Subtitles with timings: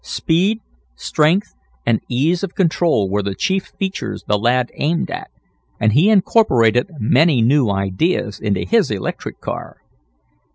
[0.03, 0.61] Speed,
[0.95, 1.53] strength
[1.85, 5.29] and ease of control were the chief features the lad aimed at,
[5.79, 9.77] and he incorporated many new ideas into his electric car.